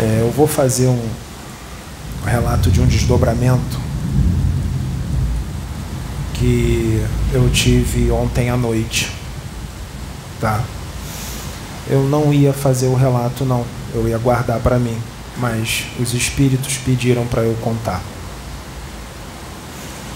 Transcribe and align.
É, 0.00 0.22
eu 0.22 0.30
vou 0.30 0.46
fazer 0.46 0.86
um, 0.86 1.10
um 2.22 2.24
relato 2.24 2.70
de 2.70 2.80
um 2.80 2.86
desdobramento 2.86 3.78
que 6.32 7.04
eu 7.34 7.50
tive 7.50 8.10
ontem 8.10 8.48
à 8.48 8.56
noite. 8.56 9.12
Tá? 10.40 10.64
Eu 11.86 12.02
não 12.04 12.32
ia 12.32 12.50
fazer 12.50 12.86
o 12.86 12.94
relato, 12.94 13.44
não. 13.44 13.66
Eu 13.92 14.08
ia 14.08 14.16
guardar 14.16 14.58
para 14.60 14.78
mim. 14.78 14.96
Mas 15.36 15.84
os 16.00 16.14
espíritos 16.14 16.78
pediram 16.78 17.26
para 17.26 17.42
eu 17.42 17.54
contar. 17.56 18.02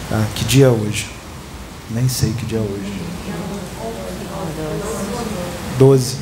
Tá? 0.09 0.25
Que 0.35 0.47
dia 0.47 0.65
é 0.65 0.71
hoje? 0.71 1.11
Nem 1.91 2.09
sei 2.09 2.33
que 2.33 2.47
dia 2.47 2.57
é 2.57 2.63
hoje. 2.63 3.03
12. 5.79 6.17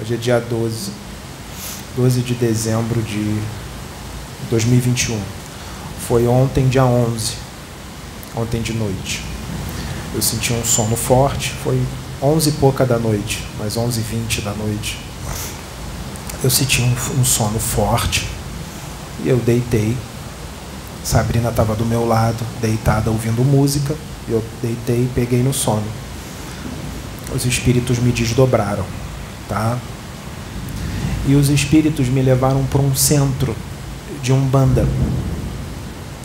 Hoje 0.00 0.14
é 0.14 0.16
dia 0.16 0.40
12. 0.40 1.04
12 1.96 2.22
de 2.22 2.34
dezembro 2.34 3.00
de 3.02 3.40
2021. 4.50 5.20
Foi 6.08 6.26
ontem, 6.26 6.68
dia 6.68 6.84
11 6.84 7.34
ontem 8.36 8.60
de 8.60 8.72
noite. 8.72 9.22
Eu 10.12 10.20
senti 10.20 10.52
um 10.52 10.64
sono 10.64 10.96
forte, 10.96 11.52
foi 11.62 11.80
11 12.20 12.48
e 12.48 12.52
pouca 12.52 12.84
da 12.84 12.98
noite, 12.98 13.44
mas 13.58 13.76
11 13.76 14.00
e 14.00 14.02
20 14.02 14.40
da 14.40 14.52
noite. 14.52 14.98
Eu 16.42 16.50
senti 16.50 16.82
um, 16.82 17.20
um 17.20 17.24
sono 17.24 17.60
forte 17.60 18.28
e 19.24 19.28
eu 19.28 19.38
deitei. 19.38 19.96
Sabrina 21.04 21.50
estava 21.50 21.76
do 21.76 21.84
meu 21.84 22.06
lado, 22.06 22.44
deitada 22.60 23.10
ouvindo 23.10 23.44
música. 23.44 23.94
Eu 24.28 24.42
deitei 24.60 25.04
e 25.04 25.10
peguei 25.14 25.42
no 25.42 25.54
sono. 25.54 25.86
Os 27.34 27.44
espíritos 27.44 27.98
me 27.98 28.10
desdobraram, 28.10 28.84
tá? 29.48 29.78
E 31.26 31.34
os 31.34 31.48
espíritos 31.48 32.08
me 32.08 32.22
levaram 32.22 32.64
para 32.64 32.80
um 32.80 32.94
centro 32.94 33.54
de 34.22 34.32
umbanda, 34.32 34.86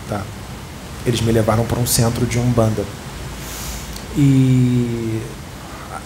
tá? 0.08 0.24
eles 1.06 1.22
me 1.22 1.32
levaram 1.32 1.66
para 1.66 1.80
um 1.80 1.86
centro 1.86 2.26
de 2.26 2.38
umbanda. 2.38 2.84
E 4.18 5.22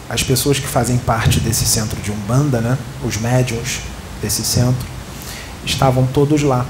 as 0.10 0.22
pessoas 0.24 0.60
que 0.60 0.68
fazem 0.68 0.98
parte 0.98 1.40
desse 1.40 1.66
centro 1.66 2.00
de 2.02 2.12
umbanda, 2.12 2.62
né, 2.62 2.78
os 3.04 3.18
médiums 3.18 3.80
desse 4.22 4.44
centro, 4.44 4.86
estavam 5.66 6.06
todos 6.08 6.44
lá. 6.44 6.66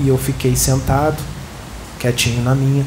E 0.00 0.08
eu 0.08 0.18
fiquei 0.18 0.54
sentado, 0.56 1.16
quietinho 1.98 2.42
na 2.42 2.54
minha. 2.54 2.84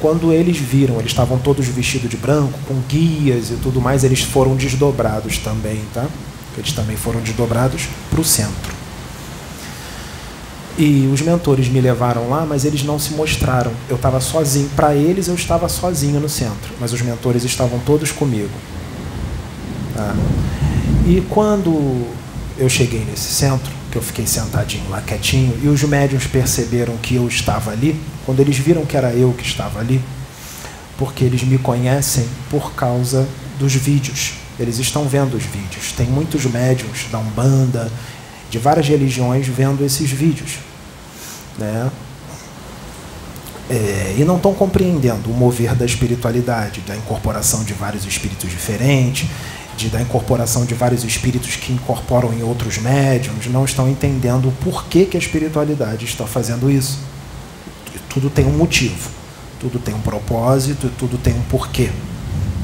Quando 0.00 0.32
eles 0.32 0.56
viram, 0.56 0.98
eles 0.98 1.12
estavam 1.12 1.38
todos 1.38 1.66
vestidos 1.66 2.10
de 2.10 2.16
branco, 2.16 2.58
com 2.66 2.74
guias 2.88 3.50
e 3.50 3.54
tudo 3.62 3.80
mais, 3.80 4.02
eles 4.02 4.20
foram 4.20 4.56
desdobrados 4.56 5.38
também, 5.38 5.80
tá? 5.94 6.06
Eles 6.56 6.72
também 6.72 6.96
foram 6.96 7.20
desdobrados 7.20 7.88
para 8.10 8.20
o 8.20 8.24
centro. 8.24 8.72
E 10.78 11.08
os 11.12 11.20
mentores 11.20 11.68
me 11.68 11.80
levaram 11.80 12.30
lá, 12.30 12.46
mas 12.46 12.64
eles 12.64 12.82
não 12.82 12.98
se 12.98 13.12
mostraram. 13.12 13.72
Eu 13.88 13.96
estava 13.96 14.20
sozinho. 14.20 14.70
Para 14.74 14.94
eles, 14.94 15.28
eu 15.28 15.34
estava 15.34 15.68
sozinho 15.68 16.18
no 16.18 16.28
centro, 16.28 16.72
mas 16.80 16.92
os 16.92 17.02
mentores 17.02 17.44
estavam 17.44 17.78
todos 17.80 18.10
comigo. 18.10 18.50
Tá? 19.94 20.14
E 21.06 21.22
quando 21.28 22.06
eu 22.58 22.68
cheguei 22.68 23.04
nesse 23.04 23.34
centro, 23.34 23.70
que 23.90 23.98
eu 23.98 24.02
fiquei 24.02 24.26
sentadinho 24.26 24.88
lá 24.88 25.02
quietinho, 25.02 25.58
e 25.62 25.68
os 25.68 25.82
médiums 25.82 26.26
perceberam 26.26 26.96
que 26.96 27.16
eu 27.16 27.28
estava 27.28 27.70
ali, 27.70 28.00
quando 28.24 28.40
eles 28.40 28.56
viram 28.56 28.86
que 28.86 28.96
era 28.96 29.12
eu 29.12 29.32
que 29.34 29.46
estava 29.46 29.78
ali, 29.78 30.00
porque 30.96 31.24
eles 31.24 31.42
me 31.42 31.58
conhecem 31.58 32.26
por 32.48 32.72
causa 32.72 33.28
dos 33.58 33.74
vídeos. 33.74 34.41
Eles 34.58 34.78
estão 34.78 35.08
vendo 35.08 35.34
os 35.34 35.44
vídeos. 35.44 35.92
Tem 35.92 36.06
muitos 36.06 36.44
médiums 36.44 37.06
da 37.10 37.18
Umbanda 37.18 37.90
de 38.50 38.58
várias 38.58 38.86
religiões 38.86 39.46
vendo 39.48 39.82
esses 39.84 40.10
vídeos. 40.10 40.58
Né? 41.58 41.90
É, 43.70 44.16
e 44.18 44.24
não 44.24 44.36
estão 44.36 44.52
compreendendo 44.52 45.30
o 45.30 45.32
mover 45.32 45.74
da 45.74 45.86
espiritualidade, 45.86 46.82
da 46.82 46.94
incorporação 46.94 47.64
de 47.64 47.72
vários 47.72 48.04
espíritos 48.04 48.50
diferentes, 48.50 49.26
de, 49.74 49.88
da 49.88 50.02
incorporação 50.02 50.66
de 50.66 50.74
vários 50.74 51.02
espíritos 51.02 51.56
que 51.56 51.72
incorporam 51.72 52.30
em 52.34 52.42
outros 52.42 52.76
médiums, 52.76 53.46
não 53.46 53.64
estão 53.64 53.88
entendendo 53.88 54.48
o 54.48 54.52
porquê 54.52 55.06
que 55.06 55.16
a 55.16 55.20
espiritualidade 55.20 56.04
está 56.04 56.26
fazendo 56.26 56.70
isso. 56.70 56.98
Tudo 58.10 58.28
tem 58.28 58.44
um 58.44 58.52
motivo, 58.52 59.08
tudo 59.58 59.78
tem 59.78 59.94
um 59.94 60.00
propósito, 60.00 60.92
tudo 60.98 61.16
tem 61.16 61.32
um 61.32 61.42
porquê. 61.42 61.90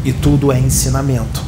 E 0.04 0.12
tudo 0.12 0.52
é 0.52 0.58
ensinamento 0.58 1.47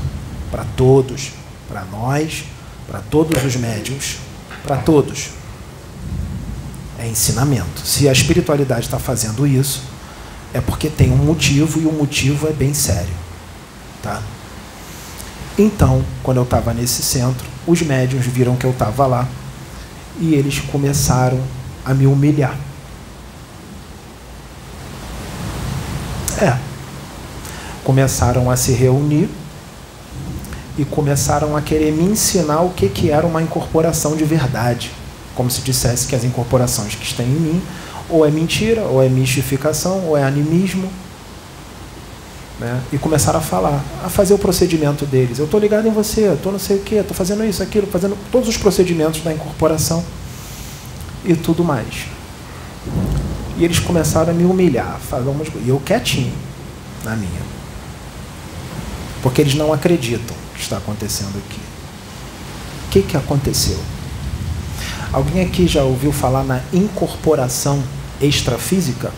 para 0.51 0.65
todos, 0.77 1.33
para 1.69 1.85
nós, 1.85 2.45
para 2.87 3.01
todos 3.01 3.45
os 3.45 3.57
médiums 3.57 4.19
para 4.63 4.77
todos. 4.77 5.31
É 6.99 7.07
ensinamento. 7.07 7.81
Se 7.85 8.09
a 8.09 8.13
espiritualidade 8.13 8.83
está 8.83 8.99
fazendo 8.99 9.47
isso, 9.47 9.83
é 10.53 10.61
porque 10.61 10.89
tem 10.89 11.11
um 11.11 11.17
motivo 11.17 11.81
e 11.81 11.87
o 11.87 11.93
motivo 11.93 12.49
é 12.49 12.53
bem 12.53 12.75
sério. 12.75 13.15
Tá? 14.03 14.21
Então, 15.59 16.05
quando 16.23 16.39
eu 16.39 16.43
estava 16.43 16.73
nesse 16.75 17.03
centro, 17.03 17.47
os 17.67 17.81
médiums 17.83 18.27
viram 18.27 18.57
que 18.57 18.65
eu 18.65 18.71
estava 18.71 19.07
lá 19.07 19.29
e 20.19 20.35
eles 20.35 20.59
começaram 20.59 21.41
a 21.85 21.95
me 21.95 22.07
humilhar. 22.07 22.57
É. 26.41 26.57
Começaram 27.85 28.51
a 28.51 28.57
se 28.57 28.73
reunir 28.73 29.29
e 30.81 30.85
começaram 30.87 31.55
a 31.55 31.61
querer 31.61 31.93
me 31.93 32.05
ensinar 32.05 32.63
o 32.63 32.71
que, 32.71 32.89
que 32.89 33.11
era 33.11 33.27
uma 33.27 33.43
incorporação 33.43 34.17
de 34.17 34.25
verdade. 34.25 34.91
Como 35.35 35.51
se 35.51 35.61
dissesse 35.61 36.07
que 36.07 36.17
as 36.17 36.25
incorporações 36.25 36.95
que 36.95 37.05
estão 37.05 37.25
em 37.25 37.29
mim 37.29 37.63
ou 38.09 38.27
é 38.27 38.31
mentira, 38.31 38.81
ou 38.85 39.03
é 39.03 39.09
mistificação, 39.09 40.07
ou 40.07 40.17
é 40.17 40.25
animismo. 40.25 40.91
Né? 42.59 42.81
E 42.91 42.99
começaram 42.99 43.39
a 43.39 43.43
falar, 43.43 43.85
a 44.03 44.09
fazer 44.09 44.33
o 44.33 44.39
procedimento 44.39 45.05
deles. 45.05 45.39
Eu 45.39 45.45
estou 45.45 45.61
ligado 45.61 45.87
em 45.87 45.91
você, 45.91 46.33
estou 46.33 46.51
não 46.51 46.59
sei 46.59 46.79
o 46.79 46.81
quê, 46.81 46.97
estou 46.97 47.15
fazendo 47.15 47.45
isso, 47.45 47.63
aquilo, 47.63 47.87
fazendo 47.87 48.17
todos 48.33 48.49
os 48.49 48.57
procedimentos 48.57 49.21
da 49.21 49.33
incorporação 49.35 50.03
e 51.27 51.37
tudo 51.37 51.63
mais. 51.63 52.07
E 53.59 53.65
eles 53.65 53.79
começaram 53.79 54.31
a 54.31 54.35
me 54.35 54.45
humilhar, 54.45 54.99
falar 54.99 55.31
umas 55.31 55.49
E 55.63 55.69
eu 55.69 55.79
quietinho 55.85 56.33
na 57.05 57.15
minha. 57.15 57.43
Porque 59.23 59.43
eles 59.43 59.55
não 59.55 59.75
acreditam 59.75 60.41
que 60.61 60.65
está 60.65 60.77
acontecendo 60.77 61.39
aqui. 61.39 61.61
O 62.87 62.91
que, 62.91 63.03
que 63.03 63.17
aconteceu? 63.17 63.79
Alguém 65.13 65.43
aqui 65.43 65.67
já 65.67 65.83
ouviu 65.83 66.13
falar 66.13 66.45
na 66.45 66.61
incorporação 66.73 67.83
extrafísica? 68.21 69.11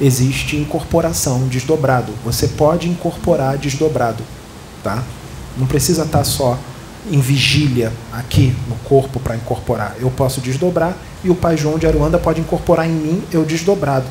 Existe 0.00 0.56
incorporação 0.56 1.46
desdobrado. 1.46 2.12
Você 2.24 2.48
pode 2.48 2.88
incorporar 2.88 3.56
desdobrado, 3.56 4.22
tá? 4.82 5.02
Não 5.56 5.66
precisa 5.66 6.02
estar 6.02 6.24
só 6.24 6.58
em 7.10 7.20
vigília 7.20 7.92
aqui 8.12 8.54
no 8.68 8.74
corpo 8.76 9.20
para 9.20 9.36
incorporar. 9.36 9.94
Eu 10.00 10.10
posso 10.10 10.40
desdobrar 10.40 10.96
e 11.22 11.30
o 11.30 11.34
Pai 11.34 11.56
João 11.56 11.78
de 11.78 11.86
Aruanda 11.86 12.18
pode 12.18 12.40
incorporar 12.40 12.86
em 12.86 12.92
mim 12.92 13.22
eu 13.32 13.44
desdobrado. 13.44 14.06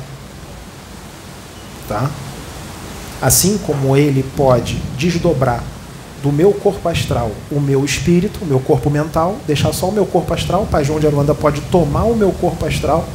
Tá? 1.86 2.10
Assim 3.22 3.58
como 3.58 3.96
ele 3.96 4.24
pode 4.36 4.74
desdobrar 4.98 5.62
do 6.22 6.32
meu 6.32 6.52
corpo 6.52 6.88
astral 6.88 7.30
o 7.50 7.60
meu 7.60 7.84
espírito, 7.84 8.40
o 8.42 8.46
meu 8.46 8.60
corpo 8.60 8.90
mental, 8.90 9.36
deixar 9.46 9.72
só 9.72 9.88
o 9.88 9.92
meu 9.92 10.06
corpo 10.06 10.32
astral. 10.32 10.62
O 10.62 10.66
Pai 10.66 10.84
João 10.84 10.98
de 10.98 11.06
Aruanda 11.06 11.34
pode 11.34 11.60
tomar 11.62 12.04
o 12.04 12.16
meu 12.16 12.32
corpo 12.32 12.64
astral, 12.66 13.06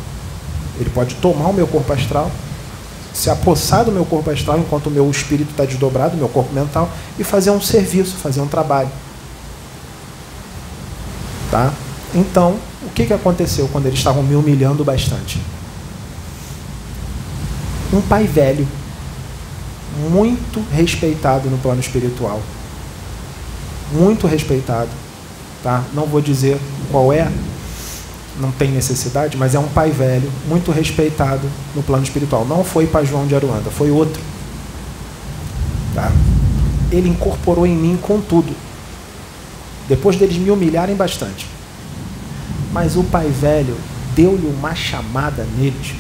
ele 0.80 0.90
pode 0.90 1.16
tomar 1.16 1.50
o 1.50 1.54
meu 1.54 1.68
corpo 1.68 1.92
astral, 1.92 2.32
se 3.14 3.30
apossar 3.30 3.86
do 3.86 3.92
meu 3.92 4.06
corpo 4.06 4.30
astral 4.30 4.60
enquanto 4.60 4.88
o 4.88 4.92
meu 4.92 5.10
espírito 5.10 5.52
está 5.52 5.66
desdobrado, 5.66 6.16
meu 6.16 6.30
corpo 6.30 6.54
mental, 6.54 6.90
e 7.20 7.24
fazer 7.24 7.52
um 7.52 7.62
serviço, 7.62 8.16
fazer 8.16 8.42
um 8.42 8.48
trabalho. 8.48 8.90
Tá? 11.50 11.74
Então, 12.16 12.58
o 12.84 12.90
que, 12.90 13.06
que 13.06 13.14
aconteceu 13.14 13.68
quando 13.72 13.86
eles 13.88 14.00
estavam 14.00 14.24
me 14.24 14.36
humilhando 14.36 14.84
bastante? 14.84 15.40
Um 17.92 18.02
pai 18.02 18.26
velho, 18.26 18.66
muito 20.10 20.66
respeitado 20.72 21.50
no 21.50 21.58
plano 21.58 21.82
espiritual, 21.82 22.42
muito 23.92 24.28
respeitado, 24.28 24.90
tá? 25.64 25.84
Não 25.94 26.06
vou 26.06 26.22
dizer 26.22 26.58
qual 26.92 27.12
é, 27.12 27.32
não 28.40 28.52
tem 28.52 28.72
necessidade, 28.72 29.38
mas 29.38 29.56
é 29.56 29.60
um 29.60 29.68
pai 29.68 29.92
velho, 29.92 30.32
muito 30.48 30.72
respeitado 30.72 31.48
no 31.76 31.84
plano 31.84 32.04
espiritual. 32.04 32.46
Não 32.46 32.64
foi 32.64 32.88
Pai 32.88 33.06
João 33.06 33.28
de 33.28 33.36
Aruanda, 33.36 33.70
foi 33.70 33.92
outro. 33.92 34.22
Tá? 35.94 36.12
Ele 36.92 37.10
incorporou 37.10 37.66
em 37.66 37.76
mim 37.76 37.98
com 38.02 38.20
tudo. 38.22 38.54
Depois 39.88 40.16
deles 40.16 40.38
me 40.38 40.50
humilharem 40.50 40.96
bastante. 40.96 41.48
Mas 42.72 42.96
o 42.96 43.04
pai 43.04 43.30
velho 43.30 43.76
deu-lhe 44.16 44.48
uma 44.48 44.74
chamada 44.74 45.46
neles. 45.58 45.94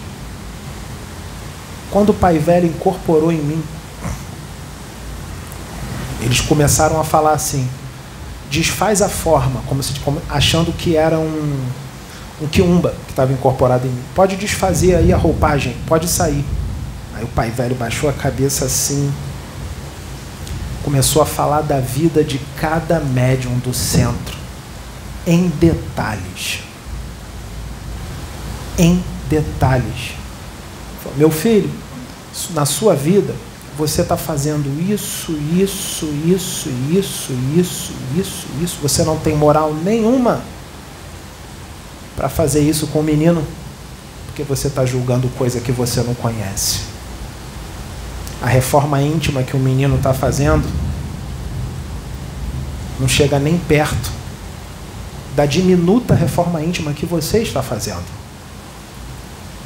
Quando 1.89 2.09
o 2.09 2.13
pai 2.13 2.39
velho 2.39 2.67
incorporou 2.67 3.31
em 3.31 3.37
mim, 3.37 3.61
eles 6.21 6.39
começaram 6.39 6.99
a 6.99 7.03
falar 7.03 7.33
assim: 7.33 7.67
desfaz 8.51 9.01
a 9.01 9.07
forma, 9.07 9.61
como 9.65 9.81
se 9.81 9.97
como, 10.01 10.21
achando 10.29 10.73
que 10.73 10.97
era 10.97 11.17
um, 11.17 11.65
um 12.41 12.47
quiumba 12.47 12.93
que 13.05 13.11
estava 13.11 13.31
incorporado 13.31 13.87
em 13.87 13.89
mim. 13.89 14.03
Pode 14.13 14.35
desfazer 14.35 14.95
aí 14.95 15.13
a 15.13 15.17
roupagem, 15.17 15.75
pode 15.87 16.07
sair. 16.07 16.45
Aí 17.15 17.23
o 17.23 17.27
pai 17.29 17.49
velho 17.49 17.75
baixou 17.75 18.09
a 18.09 18.13
cabeça 18.13 18.65
assim, 18.65 19.11
começou 20.83 21.21
a 21.21 21.25
falar 21.25 21.61
da 21.61 21.79
vida 21.79 22.23
de 22.23 22.39
cada 22.57 22.99
médium 22.99 23.57
do 23.59 23.73
centro, 23.73 24.37
em 25.25 25.47
detalhes. 25.47 26.59
Em 28.77 29.01
detalhes. 29.29 30.11
Meu 31.15 31.31
filho, 31.31 31.69
na 32.53 32.65
sua 32.65 32.95
vida, 32.95 33.33
você 33.81 34.03
está 34.03 34.15
fazendo 34.15 34.69
isso, 34.79 35.31
isso, 35.55 36.05
isso, 36.23 36.69
isso, 36.93 37.33
isso, 37.57 37.93
isso, 38.15 38.47
isso. 38.61 38.77
Você 38.79 39.03
não 39.03 39.17
tem 39.17 39.35
moral 39.35 39.73
nenhuma 39.73 40.43
para 42.15 42.29
fazer 42.29 42.59
isso 42.61 42.85
com 42.85 42.99
o 42.99 43.03
menino, 43.03 43.43
porque 44.27 44.43
você 44.43 44.67
está 44.67 44.85
julgando 44.85 45.27
coisa 45.29 45.59
que 45.59 45.71
você 45.71 46.03
não 46.03 46.13
conhece. 46.13 46.81
A 48.39 48.45
reforma 48.45 49.01
íntima 49.01 49.41
que 49.41 49.55
o 49.55 49.59
menino 49.59 49.95
está 49.95 50.13
fazendo 50.13 50.69
não 52.99 53.07
chega 53.07 53.39
nem 53.39 53.57
perto 53.57 54.11
da 55.35 55.47
diminuta 55.47 56.13
reforma 56.13 56.63
íntima 56.63 56.93
que 56.93 57.07
você 57.07 57.39
está 57.39 57.63
fazendo. 57.63 58.05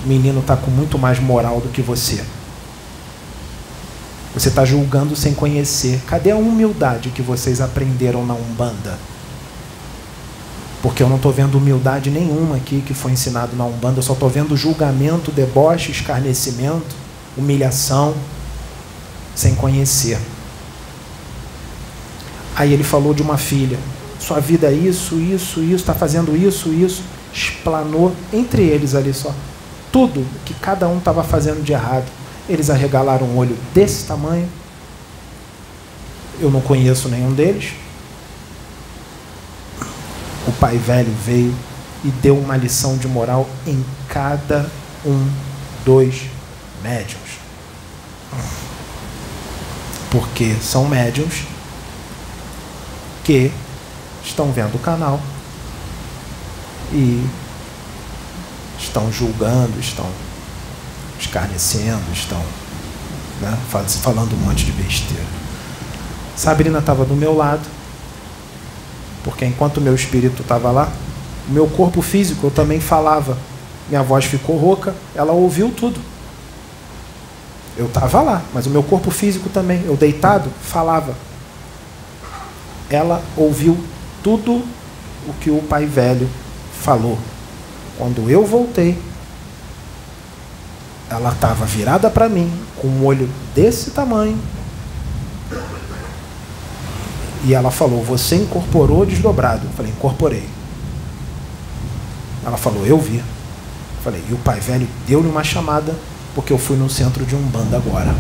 O 0.06 0.08
menino 0.08 0.40
está 0.40 0.56
com 0.56 0.72
muito 0.72 0.98
mais 0.98 1.20
moral 1.20 1.60
do 1.60 1.68
que 1.68 1.82
você. 1.82 2.24
Você 4.36 4.50
está 4.50 4.66
julgando 4.66 5.16
sem 5.16 5.34
conhecer. 5.34 6.02
Cadê 6.06 6.32
a 6.32 6.36
humildade 6.36 7.10
que 7.10 7.22
vocês 7.22 7.62
aprenderam 7.62 8.26
na 8.26 8.34
Umbanda? 8.34 9.00
Porque 10.82 11.02
eu 11.02 11.08
não 11.08 11.16
estou 11.16 11.32
vendo 11.32 11.58
humildade 11.58 12.12
nenhuma 12.12 12.58
aqui 12.58 12.84
que 12.86 12.94
foi 12.94 13.14
ensinado 13.14 13.56
na 13.56 13.64
Umbanda, 13.64 14.00
eu 14.00 14.04
só 14.04 14.14
estou 14.14 14.30
vendo 14.30 14.56
julgamento, 14.58 15.32
deboche, 15.32 15.90
escarnecimento, 15.92 16.96
humilhação, 17.38 18.14
sem 19.34 19.56
conhecer. 19.56 20.20
Aí 22.56 22.74
ele 22.74 22.84
falou 22.84 23.14
de 23.14 23.22
uma 23.22 23.38
filha. 23.38 23.80
Sua 24.20 24.40
vida 24.40 24.68
é 24.68 24.74
isso, 24.74 25.16
isso, 25.16 25.62
isso, 25.62 25.76
está 25.76 25.94
fazendo 25.94 26.36
isso, 26.36 26.70
isso. 26.74 27.04
Explanou 27.34 28.14
entre 28.34 28.64
eles 28.64 28.96
ali 28.96 29.14
só. 29.14 29.34
Tudo 29.92 30.26
que 30.46 30.54
cada 30.54 30.88
um 30.88 30.98
estava 30.98 31.24
fazendo 31.24 31.64
de 31.64 31.72
errado. 31.72 32.06
Eles 32.48 32.70
arregalaram 32.70 33.26
um 33.28 33.38
olho 33.38 33.58
desse 33.74 34.06
tamanho. 34.06 34.48
Eu 36.40 36.52
não 36.52 36.62
conheço 36.62 37.10
nenhum 37.10 37.34
deles. 37.34 37.74
O 40.48 40.52
pai 40.52 40.78
velho 40.78 41.12
veio 41.26 41.56
e 42.04 42.10
deu 42.10 42.38
uma 42.38 42.56
lição 42.56 42.98
de 42.98 43.08
moral 43.08 43.50
em 43.66 43.84
cada 44.08 44.70
um 45.04 45.28
dos 45.84 46.22
médiums. 46.84 47.40
Porque 50.12 50.56
são 50.62 50.88
médiums 50.88 51.44
que 53.24 53.52
estão 54.24 54.52
vendo 54.52 54.76
o 54.76 54.80
canal 54.80 55.20
e 56.92 57.28
estão 58.80 59.12
julgando, 59.12 59.80
estão 59.80 60.08
escarnecendo, 61.26 62.04
estão 62.14 62.42
né, 63.42 63.58
falando 64.02 64.34
um 64.34 64.38
monte 64.38 64.66
de 64.66 64.72
besteira. 64.72 65.24
Sabrina 66.36 66.80
estava 66.80 67.06
do 67.06 67.16
meu 67.16 67.36
lado, 67.36 67.64
porque 69.24 69.46
enquanto 69.46 69.78
o 69.78 69.82
meu 69.82 69.96
espírito 69.96 70.42
estava 70.42 70.72
lá, 70.72 70.92
o 71.50 71.52
meu 71.52 71.68
corpo 71.68 72.02
físico 72.02 72.48
eu 72.48 72.52
também 72.52 72.80
falava. 72.80 73.38
Minha 73.90 74.04
voz 74.04 74.26
ficou 74.26 74.58
rouca, 74.58 74.96
ela 75.14 75.32
ouviu 75.32 75.72
tudo. 75.72 76.00
Eu 77.78 77.88
estava 77.88 78.22
lá, 78.22 78.42
mas 78.54 78.66
o 78.66 78.70
meu 78.70 78.84
corpo 78.84 79.12
físico 79.12 79.50
também, 79.50 79.84
eu 79.86 79.96
deitado, 79.96 80.50
falava. 80.62 81.14
Ela 82.90 83.22
ouviu 83.36 83.78
tudo 84.24 84.64
o 85.28 85.34
que 85.42 85.50
o 85.50 85.62
pai 85.62 85.86
velho 85.86 86.30
falou. 86.82 87.18
Quando 87.98 88.30
eu 88.30 88.46
voltei, 88.46 88.98
ela 91.16 91.32
estava 91.32 91.66
virada 91.66 92.10
para 92.10 92.28
mim, 92.28 92.52
com 92.78 92.88
um 92.88 93.06
olho 93.06 93.30
desse 93.54 93.92
tamanho. 93.92 94.38
E 97.44 97.54
ela 97.54 97.72
falou: 97.72 98.04
Você 98.04 98.36
incorporou 98.36 99.06
desdobrado? 99.06 99.66
Eu 99.66 99.72
falei: 99.72 99.92
Incorporei. 99.92 100.48
Ela 102.46 102.58
falou: 102.58 102.86
Eu 102.86 103.00
vi. 103.00 103.18
Eu 103.18 103.24
falei: 104.04 104.24
E 104.30 104.34
o 104.34 104.38
pai 104.38 104.60
velho 104.60 104.88
deu-lhe 105.08 105.28
uma 105.28 105.44
chamada, 105.44 105.96
porque 106.34 106.52
eu 106.52 106.58
fui 106.58 106.76
no 106.76 106.90
centro 106.90 107.26
de 107.26 107.36
um 107.36 107.42
bando 107.44 107.76
agora. 107.76 108.14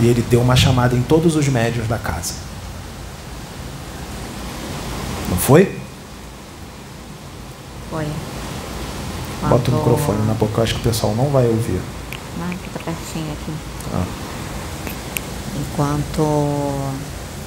E 0.00 0.06
ele 0.06 0.22
deu 0.22 0.40
uma 0.40 0.56
chamada 0.56 0.94
em 0.94 1.02
todos 1.02 1.36
os 1.36 1.48
médios 1.48 1.88
da 1.88 1.98
casa. 1.98 2.34
Não 5.30 5.36
foi? 5.36 5.64
Foi. 5.64 5.83
Bota 9.48 9.70
o 9.70 9.74
microfone 9.74 10.26
na 10.26 10.34
boca, 10.34 10.58
eu 10.58 10.64
acho 10.64 10.74
que 10.74 10.80
o 10.80 10.84
pessoal 10.84 11.14
não 11.14 11.28
vai 11.30 11.46
ouvir. 11.46 11.80
Não, 12.38 12.46
aqui 12.50 12.68
tá 12.70 12.80
pertinho 12.84 13.32
aqui. 13.32 13.52
Ah. 13.92 14.04
Enquanto. 15.56 16.92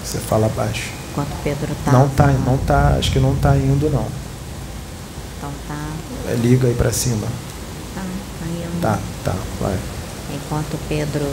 Você 0.04 0.18
fala 0.20 0.48
baixo. 0.50 0.92
Enquanto 1.12 1.44
Pedro 1.44 1.76
tava. 1.84 1.98
Não 1.98 2.10
tá, 2.10 2.28
não 2.28 2.58
tá, 2.58 2.96
acho 2.98 3.12
que 3.12 3.20
não 3.20 3.36
tá 3.36 3.56
indo 3.56 3.90
não. 3.90 4.06
Então 5.38 5.52
tá. 5.68 5.88
É, 6.30 6.36
liga 6.36 6.68
aí 6.68 6.74
pra 6.74 6.92
cima. 6.92 7.28
Tá, 7.96 8.02
aí 8.44 8.64
eu 8.64 8.82
Tá, 8.82 9.00
tá, 9.24 9.36
vai. 9.60 9.78
Enquanto 10.34 10.78
Pedro 10.88 11.26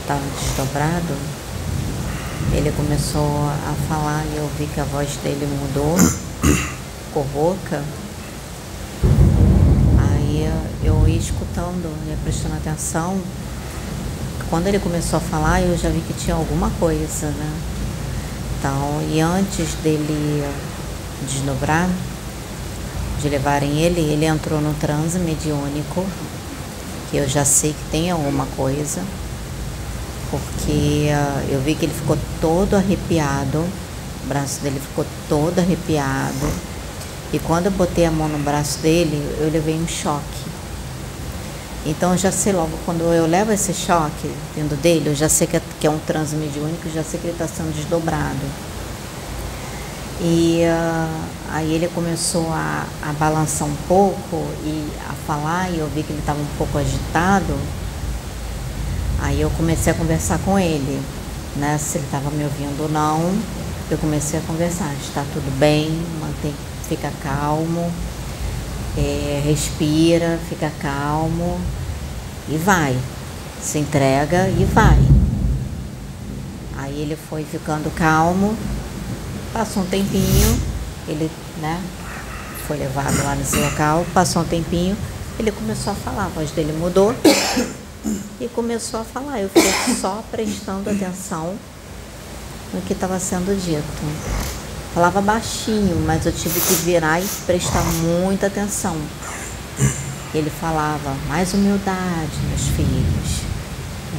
estava 0.00 0.22
desdobrado, 0.40 1.14
ele 2.52 2.72
começou 2.72 3.48
a 3.48 3.74
falar 3.88 4.24
e 4.32 4.36
eu 4.36 4.48
vi 4.58 4.66
que 4.66 4.80
a 4.80 4.84
voz 4.84 5.16
dele 5.22 5.46
mudou, 5.46 5.96
ficou 7.06 7.26
rouca. 7.34 7.82
Eu 10.82 11.08
ia 11.08 11.18
escutando, 11.18 11.90
ia 12.08 12.16
prestando 12.22 12.54
atenção. 12.56 13.18
Quando 14.48 14.66
ele 14.66 14.78
começou 14.78 15.18
a 15.18 15.20
falar, 15.20 15.62
eu 15.62 15.76
já 15.76 15.88
vi 15.88 16.00
que 16.00 16.14
tinha 16.14 16.34
alguma 16.34 16.70
coisa, 16.80 17.26
né? 17.26 17.60
Então, 18.58 19.00
e 19.10 19.20
antes 19.20 19.74
dele 19.82 20.44
desdobrar, 21.26 21.88
de 23.22 23.28
levarem 23.28 23.80
ele, 23.80 24.00
ele 24.00 24.24
entrou 24.24 24.60
no 24.60 24.74
transe 24.74 25.18
mediúnico, 25.18 26.04
que 27.10 27.16
eu 27.16 27.28
já 27.28 27.44
sei 27.44 27.72
que 27.72 27.90
tem 27.90 28.10
alguma 28.10 28.46
coisa, 28.56 29.02
porque 30.30 31.08
uh, 31.10 31.52
eu 31.52 31.60
vi 31.60 31.74
que 31.74 31.86
ele 31.86 31.94
ficou 31.94 32.18
todo 32.40 32.76
arrepiado, 32.76 33.58
o 33.58 34.28
braço 34.28 34.60
dele 34.60 34.80
ficou 34.80 35.04
todo 35.28 35.58
arrepiado, 35.58 36.69
e 37.32 37.38
quando 37.38 37.66
eu 37.66 37.72
botei 37.72 38.04
a 38.04 38.10
mão 38.10 38.28
no 38.28 38.38
braço 38.38 38.78
dele, 38.78 39.16
eu 39.40 39.50
levei 39.50 39.74
um 39.76 39.86
choque. 39.86 40.50
Então 41.86 42.12
eu 42.12 42.18
já 42.18 42.30
sei 42.30 42.52
logo, 42.52 42.72
quando 42.84 43.02
eu 43.12 43.26
levo 43.26 43.52
esse 43.52 43.72
choque 43.72 44.30
vindo 44.54 44.78
dele, 44.82 45.08
eu 45.10 45.14
já 45.14 45.28
sei 45.28 45.46
que 45.46 45.56
é, 45.56 45.62
que 45.80 45.86
é 45.86 45.90
um 45.90 45.98
transe 46.00 46.36
mediúnico, 46.36 46.90
já 46.92 47.02
sei 47.02 47.18
que 47.18 47.26
ele 47.26 47.32
está 47.32 47.46
sendo 47.46 47.74
desdobrado. 47.74 48.70
E 50.20 50.62
uh, 50.64 51.24
aí 51.52 51.72
ele 51.72 51.88
começou 51.88 52.46
a, 52.52 52.84
a 53.02 53.12
balançar 53.14 53.66
um 53.66 53.76
pouco 53.88 54.44
e 54.62 54.86
a 55.08 55.14
falar, 55.26 55.70
e 55.70 55.78
eu 55.78 55.86
vi 55.86 56.02
que 56.02 56.12
ele 56.12 56.18
estava 56.18 56.38
um 56.38 56.56
pouco 56.58 56.76
agitado. 56.76 57.56
Aí 59.22 59.40
eu 59.40 59.50
comecei 59.50 59.92
a 59.92 59.96
conversar 59.96 60.38
com 60.40 60.58
ele, 60.58 61.00
né? 61.56 61.78
Se 61.78 61.96
ele 61.96 62.04
estava 62.04 62.30
me 62.30 62.44
ouvindo 62.44 62.82
ou 62.82 62.88
não. 62.90 63.32
Eu 63.90 63.96
comecei 63.98 64.38
a 64.38 64.42
conversar, 64.42 64.92
está 65.02 65.24
tudo 65.32 65.50
bem, 65.58 65.90
mantém, 66.20 66.54
fica 66.90 67.12
calmo, 67.22 67.88
é, 68.98 69.40
respira, 69.44 70.40
fica 70.48 70.72
calmo 70.80 71.60
e 72.48 72.56
vai. 72.56 72.98
Se 73.62 73.78
entrega 73.78 74.48
e 74.48 74.64
vai. 74.64 74.98
Aí 76.78 77.00
ele 77.00 77.16
foi 77.16 77.44
ficando 77.44 77.94
calmo, 77.94 78.56
passou 79.52 79.84
um 79.84 79.86
tempinho, 79.86 80.60
ele 81.06 81.30
né, 81.60 81.80
foi 82.66 82.76
levado 82.76 83.22
lá 83.22 83.36
nesse 83.36 83.56
local, 83.56 84.04
passou 84.12 84.42
um 84.42 84.46
tempinho, 84.46 84.96
ele 85.38 85.52
começou 85.52 85.92
a 85.92 85.96
falar, 85.96 86.24
a 86.24 86.28
voz 86.28 86.50
dele 86.50 86.72
mudou 86.72 87.14
e 88.40 88.48
começou 88.48 89.00
a 89.00 89.04
falar. 89.04 89.40
Eu 89.40 89.48
fiquei 89.48 89.94
só 89.94 90.24
prestando 90.28 90.90
atenção 90.90 91.54
no 92.74 92.80
que 92.80 92.94
estava 92.94 93.20
sendo 93.20 93.54
dito. 93.62 94.59
Falava 94.94 95.20
baixinho, 95.20 96.02
mas 96.04 96.26
eu 96.26 96.32
tive 96.32 96.58
que 96.60 96.74
virar 96.84 97.20
e 97.20 97.26
prestar 97.46 97.84
muita 98.02 98.48
atenção. 98.48 98.96
Ele 100.34 100.50
falava, 100.50 101.14
mais 101.28 101.54
humildade, 101.54 102.32
meus 102.48 102.66
filhos. 102.74 103.40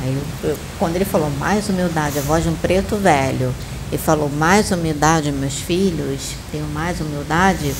Aí 0.02 0.16
eu, 0.16 0.50
eu, 0.50 0.58
quando 0.80 0.96
ele 0.96 1.06
falou 1.06 1.30
mais 1.32 1.68
humildade, 1.68 2.20
a 2.20 2.22
voz 2.22 2.44
de 2.44 2.50
um 2.50 2.56
preto 2.56 2.96
velho, 2.96 3.54
e 3.92 3.98
falou 3.98 4.30
mais 4.30 4.72
humildade, 4.72 5.32
meus 5.32 5.56
filhos, 5.56 6.36
tenho 6.52 6.66
mais 6.68 7.02
humildade. 7.02 7.76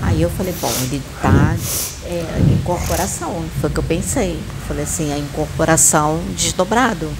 Aí 0.00 0.22
eu 0.22 0.30
falei, 0.30 0.54
bom, 0.60 0.72
ele 0.82 1.02
está 1.16 1.56
é, 2.04 2.24
incorporação, 2.52 3.44
foi 3.60 3.70
o 3.70 3.72
que 3.72 3.78
eu 3.78 3.84
pensei. 3.84 4.40
Falei 4.68 4.84
assim, 4.84 5.12
a 5.12 5.18
incorporação 5.18 6.20
desdobrado. 6.36 7.10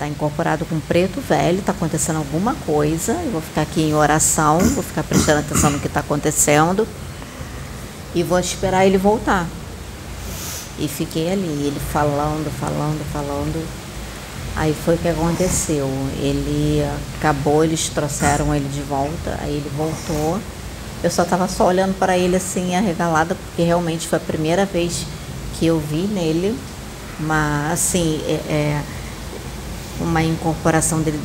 Está 0.00 0.08
incorporado 0.08 0.64
com 0.64 0.80
preto 0.80 1.20
velho, 1.20 1.58
está 1.58 1.72
acontecendo 1.72 2.16
alguma 2.16 2.54
coisa, 2.64 3.12
eu 3.22 3.32
vou 3.32 3.42
ficar 3.42 3.60
aqui 3.60 3.82
em 3.82 3.92
oração, 3.92 4.58
vou 4.58 4.82
ficar 4.82 5.02
prestando 5.02 5.40
atenção 5.40 5.68
no 5.68 5.78
que 5.78 5.88
está 5.88 6.00
acontecendo 6.00 6.88
e 8.14 8.22
vou 8.22 8.40
esperar 8.40 8.86
ele 8.86 8.96
voltar. 8.96 9.46
E 10.78 10.88
fiquei 10.88 11.30
ali, 11.30 11.66
ele 11.66 11.78
falando, 11.92 12.50
falando, 12.58 13.12
falando. 13.12 13.62
Aí 14.56 14.74
foi 14.86 14.94
o 14.94 14.98
que 14.98 15.08
aconteceu. 15.08 15.86
Ele 16.16 16.82
acabou, 17.18 17.62
eles 17.62 17.90
trouxeram 17.90 18.54
ele 18.54 18.70
de 18.70 18.80
volta, 18.80 19.38
aí 19.42 19.50
ele 19.50 19.70
voltou. 19.76 20.40
Eu 21.04 21.10
só 21.10 21.24
estava 21.24 21.46
só 21.46 21.66
olhando 21.66 21.94
para 21.98 22.16
ele 22.16 22.36
assim, 22.36 22.74
arregalada, 22.74 23.34
porque 23.34 23.64
realmente 23.64 24.08
foi 24.08 24.16
a 24.16 24.22
primeira 24.22 24.64
vez 24.64 25.04
que 25.58 25.66
eu 25.66 25.78
vi 25.78 26.06
nele. 26.06 26.58
Mas 27.18 27.72
assim, 27.72 28.18
é, 28.26 28.32
é 28.50 28.82
uma 30.00 30.22
incorporação 30.22 31.00
dele, 31.02 31.20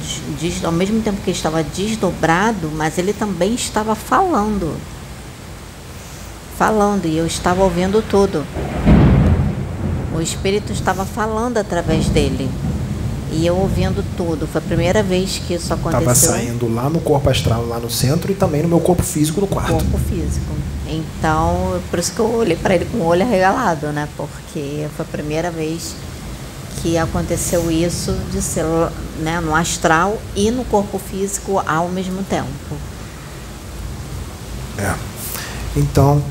ao 0.63 0.72
mesmo 0.72 1.01
tempo 1.01 1.22
que 1.22 1.29
ele 1.29 1.38
estava 1.38 1.63
desdobrado, 1.63 2.70
mas 2.74 2.98
ele 2.98 3.13
também 3.13 3.53
estava 3.53 3.96
falando. 3.96 4.75
Falando, 6.58 7.05
e 7.05 7.17
eu 7.17 7.25
estava 7.25 7.63
ouvindo 7.63 8.01
tudo. 8.01 8.46
O 10.15 10.22
Espírito 10.22 10.72
estava 10.72 11.05
falando 11.05 11.58
através 11.58 12.08
dele. 12.08 12.50
E 13.32 13.46
eu 13.46 13.58
ouvindo 13.58 14.05
tudo. 14.15 14.48
Foi 14.48 14.62
a 14.62 14.63
primeira 14.63 15.03
vez 15.03 15.41
que 15.46 15.55
isso 15.55 15.74
aconteceu. 15.74 16.10
Estava 16.10 16.15
saindo 16.15 16.74
lá 16.74 16.89
no 16.89 17.01
corpo 17.01 17.29
astral, 17.29 17.65
lá 17.65 17.79
no 17.79 17.89
centro, 17.89 18.32
e 18.32 18.36
também 18.36 18.62
no 18.62 18.70
meu 18.70 18.79
corpo 18.79 19.03
físico 19.03 19.41
no 19.41 19.48
quarto. 19.48 19.74
Corpo 19.74 19.98
físico. 19.98 20.55
Então, 20.88 21.82
por 21.89 22.00
isso 22.00 22.13
que 22.13 22.20
eu 22.20 22.34
olhei 22.34 22.55
para 22.55 22.75
ele 22.75 22.86
com 22.86 23.00
o 23.00 23.05
olho 23.05 23.24
arregalado, 23.24 23.88
né? 23.88 24.08
Porque 24.15 24.88
foi 24.96 25.05
a 25.05 25.10
primeira 25.10 25.51
vez 25.51 25.96
que 26.82 26.98
aconteceu 26.98 27.72
isso 27.72 28.13
de 28.32 28.41
ser 28.41 28.65
né, 29.20 29.39
no 29.39 29.55
astral 29.55 30.22
e 30.36 30.51
no 30.51 30.65
corpo 30.65 31.00
físico 31.00 31.62
ao 31.65 31.89
mesmo 31.89 32.24
tempo. 32.24 32.75
É. 34.77 34.94
Então, 35.75 36.24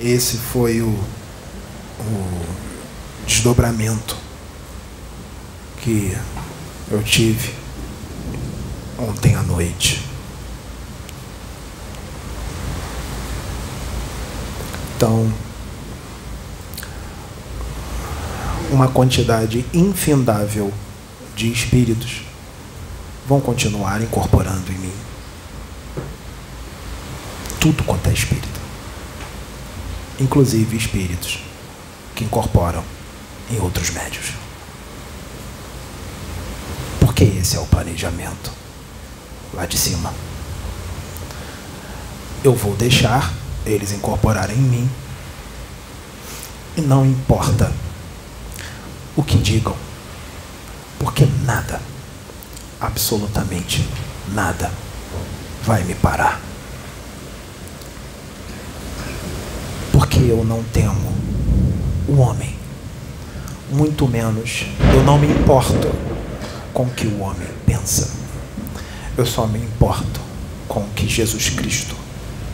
esse 0.00 0.36
foi 0.36 0.80
o, 0.80 0.88
o 0.88 2.46
desdobramento 3.26 4.16
que 5.78 6.16
eu 6.90 7.02
tive 7.02 7.54
ontem 8.98 9.34
à 9.34 9.42
noite. 9.42 10.04
Então, 14.96 15.30
uma 18.74 18.88
quantidade 18.88 19.64
infindável 19.72 20.72
de 21.36 21.50
espíritos 21.50 22.22
vão 23.26 23.40
continuar 23.40 24.02
incorporando 24.02 24.70
em 24.72 24.74
mim. 24.76 24.92
Tudo 27.60 27.84
quanto 27.84 28.08
é 28.08 28.12
espírito. 28.12 28.60
Inclusive 30.20 30.76
espíritos 30.76 31.38
que 32.16 32.24
incorporam 32.24 32.82
em 33.48 33.60
outros 33.60 33.90
médios. 33.90 34.32
Porque 36.98 37.22
esse 37.22 37.56
é 37.56 37.60
o 37.60 37.66
planejamento 37.66 38.50
lá 39.52 39.66
de 39.66 39.78
cima. 39.78 40.12
Eu 42.42 42.54
vou 42.54 42.74
deixar 42.74 43.32
eles 43.64 43.92
incorporarem 43.92 44.56
em 44.56 44.60
mim. 44.60 44.90
E 46.76 46.80
não 46.80 47.06
importa 47.06 47.72
o 49.16 49.22
que 49.22 49.36
digam, 49.38 49.76
porque 50.98 51.26
nada, 51.44 51.80
absolutamente 52.80 53.86
nada, 54.32 54.70
vai 55.62 55.84
me 55.84 55.94
parar. 55.94 56.40
Porque 59.92 60.18
eu 60.18 60.44
não 60.44 60.62
temo 60.64 61.12
o 62.08 62.16
homem, 62.16 62.56
muito 63.70 64.08
menos 64.08 64.66
eu 64.92 65.02
não 65.04 65.18
me 65.18 65.28
importo 65.28 65.92
com 66.72 66.84
o 66.84 66.90
que 66.90 67.06
o 67.06 67.20
homem 67.20 67.48
pensa. 67.64 68.10
Eu 69.16 69.24
só 69.24 69.46
me 69.46 69.60
importo 69.60 70.20
com 70.66 70.80
o 70.80 70.90
que 70.90 71.08
Jesus 71.08 71.50
Cristo 71.50 71.94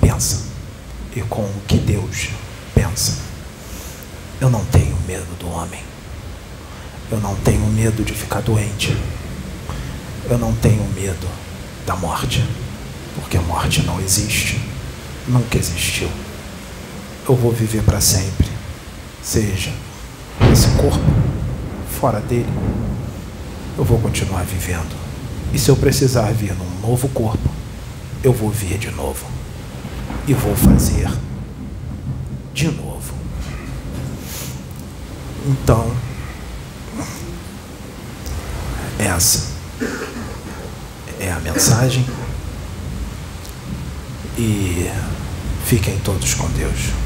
pensa 0.01 0.43
e 1.17 1.23
com 1.23 1.43
o 1.43 1.63
que 1.67 1.79
Deus 1.79 2.29
pensa. 2.75 3.17
Eu 4.41 4.51
não 4.51 4.65
tenho 4.67 4.97
medo 5.07 5.39
do 5.39 5.49
homem. 5.51 5.90
Eu 7.11 7.21
não 7.21 7.35
tenho 7.37 7.67
medo 7.67 8.05
de 8.05 8.13
ficar 8.13 8.41
doente. 8.41 8.97
Eu 10.29 10.39
não 10.39 10.55
tenho 10.55 10.85
medo 10.95 11.27
da 11.85 11.97
morte, 11.97 12.45
porque 13.17 13.37
a 13.37 13.43
morte 13.43 13.83
não 13.83 14.01
existe, 14.01 14.61
nunca 15.27 15.59
existiu. 15.59 16.09
Eu 17.29 17.35
vou 17.35 17.51
viver 17.51 17.83
para 17.83 18.01
sempre, 18.01 18.47
seja 19.23 19.73
esse 20.53 20.69
corpo, 20.77 21.05
fora 22.01 22.21
dele, 22.21 22.53
eu 23.77 23.85
vou 23.85 23.99
continuar 23.99 24.45
vivendo. 24.45 24.95
E 25.53 25.59
se 25.59 25.69
eu 25.69 25.77
precisar 25.77 26.33
vir 26.33 26.55
num 26.55 26.81
novo 26.81 27.09
corpo, 27.09 27.51
eu 28.23 28.33
vou 28.33 28.51
vir 28.51 28.79
de 28.79 28.91
novo. 28.91 29.27
E 30.29 30.35
vou 30.35 30.55
fazer 30.55 31.11
de 32.55 32.69
novo. 32.71 33.15
Então, 35.47 35.91
essa 39.01 39.49
é 41.19 41.31
a 41.31 41.41
mensagem. 41.41 42.07
E 44.39 44.91
fiquem 45.67 45.99
todos 45.99 46.35
com 46.35 46.49
Deus. 46.51 47.00